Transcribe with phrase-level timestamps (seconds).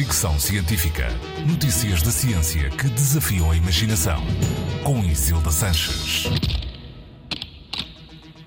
[0.00, 1.08] Fricção Científica.
[1.46, 4.22] Notícias da ciência que desafiam a imaginação.
[4.82, 6.24] Com Isilda Sanches.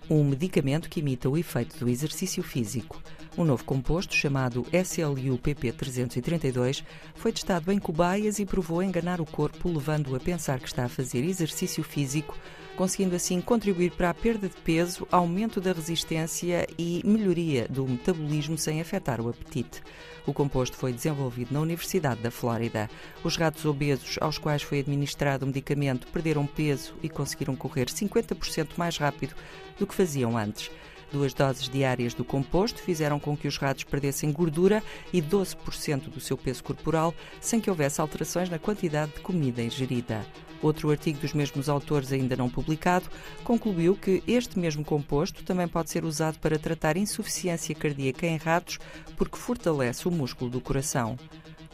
[0.09, 2.99] Um medicamento que imita o efeito do exercício físico.
[3.37, 6.83] Um novo composto, chamado SLU-PP332,
[7.13, 10.89] foi testado em cobaias e provou enganar o corpo, levando-o a pensar que está a
[10.89, 12.35] fazer exercício físico,
[12.75, 18.57] conseguindo assim contribuir para a perda de peso, aumento da resistência e melhoria do metabolismo
[18.57, 19.81] sem afetar o apetite.
[20.25, 22.89] O composto foi desenvolvido na Universidade da Flórida.
[23.23, 28.69] Os ratos obesos aos quais foi administrado o medicamento perderam peso e conseguiram correr 50%
[28.77, 29.35] mais rápido
[29.77, 30.71] do que faziam antes.
[31.13, 34.81] Duas doses diárias do composto fizeram com que os ratos perdessem gordura
[35.13, 40.25] e 12% do seu peso corporal, sem que houvesse alterações na quantidade de comida ingerida.
[40.59, 43.11] Outro artigo dos mesmos autores, ainda não publicado,
[43.43, 48.79] concluiu que este mesmo composto também pode ser usado para tratar insuficiência cardíaca em ratos,
[49.15, 51.15] porque fortalece o músculo do coração.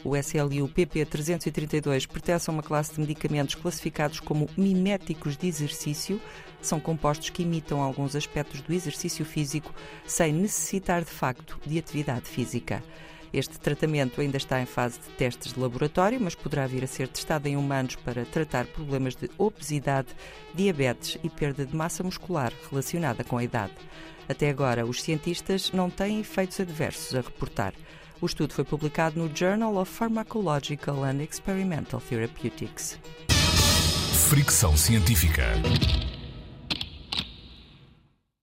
[0.02, 6.20] O SLU PP332 pertence a uma classe de medicamentos classificados como miméticos de exercício.
[6.62, 9.74] São compostos que imitam alguns aspectos do exercício físico
[10.06, 12.82] sem necessitar de facto de atividade física.
[13.32, 17.06] Este tratamento ainda está em fase de testes de laboratório, mas poderá vir a ser
[17.08, 20.08] testado em humanos para tratar problemas de obesidade,
[20.54, 23.72] diabetes e perda de massa muscular relacionada com a idade.
[24.28, 27.74] Até agora, os cientistas não têm efeitos adversos a reportar.
[28.20, 32.98] O estudo foi publicado no Journal of Pharmacological and Experimental Therapeutics.
[34.28, 35.54] Fricção científica.